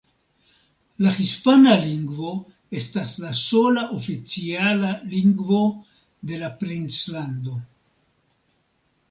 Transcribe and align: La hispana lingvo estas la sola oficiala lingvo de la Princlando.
La 1.05 1.11
hispana 1.17 1.73
lingvo 1.81 2.31
estas 2.81 3.13
la 3.25 3.33
sola 3.41 3.83
oficiala 3.99 4.91
lingvo 5.13 5.61
de 6.33 6.41
la 6.47 6.51
Princlando. 6.65 7.61